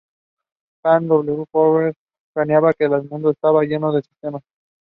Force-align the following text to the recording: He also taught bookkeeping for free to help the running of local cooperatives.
He 0.83 0.89
also 0.89 1.07
taught 1.07 1.25
bookkeeping 1.25 1.45
for 1.51 1.93
free 2.33 2.45
to 2.47 2.51
help 2.53 2.77
the 2.79 2.89
running 2.89 3.23
of 3.23 3.35
local 3.43 4.01
cooperatives. 4.23 4.41